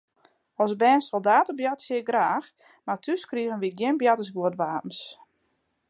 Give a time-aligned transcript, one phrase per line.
[0.63, 2.47] As bern soldaatsjeboarte ik graach,
[2.85, 4.99] mar thús krigen wy gjin boartersguodwapens.